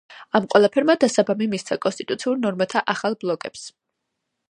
ამ 0.37 0.45
ყველაფერმა 0.53 0.95
დასაბამი 1.03 1.49
მისცა 1.53 1.79
კონსტიტუციურ 1.85 2.43
ნორმათა 2.47 2.85
ახალ 2.97 3.23
ბლოკებს. 3.25 3.73